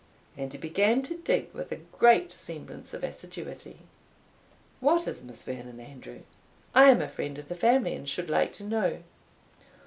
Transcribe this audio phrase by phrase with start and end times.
[0.35, 3.81] And he began to dig with a great semblance of assiduity.
[4.79, 6.21] "What is Miss Vernon, Andrew?
[6.73, 9.03] I am a friend of the family, and should like to know."